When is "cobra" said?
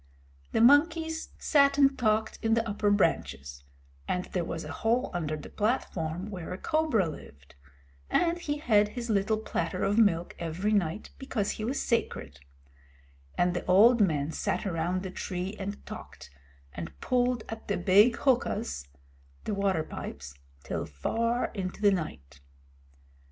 6.57-7.07